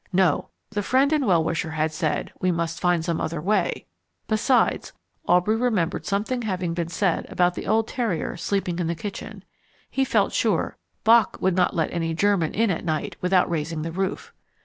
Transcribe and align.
No, 0.11 0.49
the 0.71 0.81
friend 0.81 1.13
and 1.13 1.27
well 1.27 1.43
wisher 1.43 1.69
had 1.69 1.91
said 1.91 2.31
"We 2.41 2.51
must 2.51 2.79
find 2.79 3.05
some 3.05 3.21
other 3.21 3.39
way." 3.39 3.85
Besides, 4.27 4.93
Aubrey 5.27 5.55
remembered 5.55 6.07
something 6.07 6.41
having 6.41 6.73
been 6.73 6.87
said 6.87 7.27
about 7.29 7.53
the 7.53 7.67
old 7.67 7.87
terrier 7.87 8.35
sleeping 8.35 8.79
in 8.79 8.87
the 8.87 8.95
kitchen. 8.95 9.43
He 9.91 10.03
felt 10.03 10.33
sure 10.33 10.75
Bock 11.03 11.37
would 11.39 11.55
not 11.55 11.75
let 11.75 11.93
any 11.93 12.15
German 12.15 12.55
in 12.55 12.71
at 12.71 12.83
night 12.83 13.15
without 13.21 13.47
raising 13.47 13.83
the 13.83 13.91
roof. 13.91 14.33